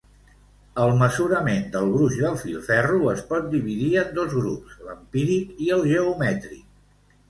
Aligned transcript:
El 0.85 0.93
mesurament 1.01 1.61
del 1.75 1.91
gruix 1.97 2.17
del 2.23 2.41
filferro 2.45 3.05
es 3.13 3.23
pot 3.29 3.47
dividir 3.55 3.93
en 4.05 4.13
dos 4.19 4.37
grups, 4.43 4.77
l'empíric 4.91 5.57
i 5.71 5.75
el 5.81 5.91
geomètric. 5.97 6.71